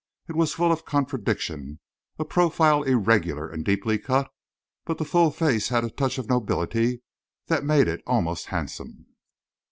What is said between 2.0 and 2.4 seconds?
a